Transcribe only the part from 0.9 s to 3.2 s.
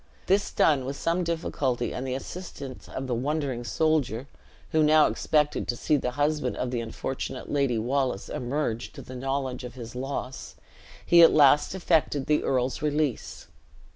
some difficulty, and the assistance of the